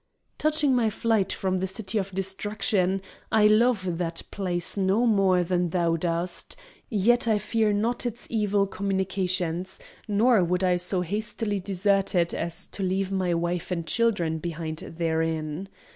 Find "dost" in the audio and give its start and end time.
5.95-6.55